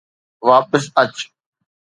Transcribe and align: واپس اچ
واپس 0.47 0.83
اچ 1.03 1.15